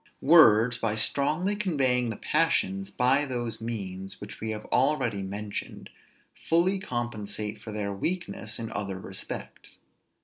Words, 0.23 0.79
by 0.79 0.95
strongly 0.95 1.55
conveying 1.55 2.09
the 2.09 2.15
passions 2.17 2.89
by 2.89 3.23
those 3.23 3.61
means 3.61 4.19
which 4.19 4.41
we 4.41 4.49
have 4.49 4.65
already 4.71 5.21
mentioned, 5.21 5.91
fully 6.33 6.79
compensate 6.79 7.61
for 7.61 7.71
their 7.71 7.93
weakness 7.93 8.57
in 8.57 8.71
other 8.71 8.99
respects. 8.99 9.77